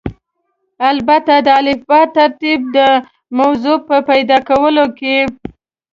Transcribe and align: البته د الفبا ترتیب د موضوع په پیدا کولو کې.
البته 0.89 1.33
د 1.45 1.47
الفبا 1.61 2.01
ترتیب 2.17 2.59
د 2.77 2.79
موضوع 3.39 3.77
په 3.87 3.97
پیدا 4.09 4.37
کولو 4.49 4.85
کې. 4.99 5.17